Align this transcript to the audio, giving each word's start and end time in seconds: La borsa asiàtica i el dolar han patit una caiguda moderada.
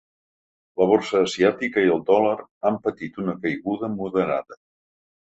La 0.81 0.85
borsa 0.91 1.19
asiàtica 1.25 1.83
i 1.87 1.91
el 1.95 2.01
dolar 2.07 2.31
han 2.71 2.79
patit 2.87 3.21
una 3.25 3.37
caiguda 3.45 3.91
moderada. 3.99 4.59